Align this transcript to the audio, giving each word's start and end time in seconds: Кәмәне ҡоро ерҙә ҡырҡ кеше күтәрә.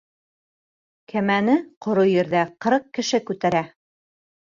Кәмәне 1.13 1.59
ҡоро 1.87 2.07
ерҙә 2.15 2.45
ҡырҡ 2.67 2.91
кеше 2.99 3.25
күтәрә. 3.31 3.67